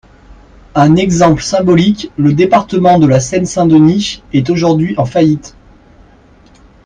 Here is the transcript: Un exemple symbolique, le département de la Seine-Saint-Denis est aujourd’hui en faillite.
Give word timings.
Un 0.73 0.95
exemple 0.95 1.43
symbolique, 1.43 2.11
le 2.17 2.33
département 2.33 2.97
de 2.97 3.05
la 3.05 3.19
Seine-Saint-Denis 3.19 4.23
est 4.33 4.49
aujourd’hui 4.49 4.95
en 4.97 5.05
faillite. 5.05 5.55